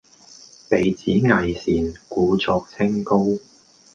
[0.67, 3.37] 被指偽善，故作清高